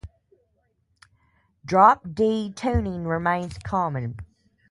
[1.63, 4.17] Drop-D tuning remains common.